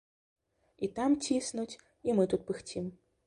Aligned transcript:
І 0.87 0.89
там 0.99 1.17
ціснуць, 1.25 1.79
і 2.09 2.17
мы 2.21 2.27
тут 2.35 2.41
пыхцім. 2.51 2.91